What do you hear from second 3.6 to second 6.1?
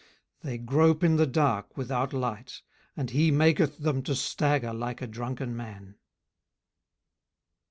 them to stagger like a drunken man.